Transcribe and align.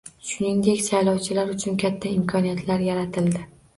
Shuningdek, 0.27 0.79
saylovchilar 0.85 1.53
uchun 1.57 1.77
katta 1.83 2.15
imkoniyatlar 2.17 2.87
yaratildi. 2.87 3.45